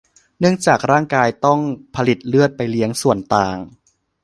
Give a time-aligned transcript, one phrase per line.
[0.39, 1.59] เนื่องจากร่างกายต้อง
[1.95, 3.57] ผลิตเลือดไปเลี้ยงส่วนต่าง